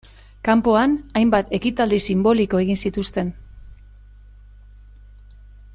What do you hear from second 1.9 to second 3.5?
sinboliko egin zituzten.